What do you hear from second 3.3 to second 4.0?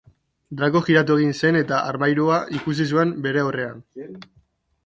aurrean.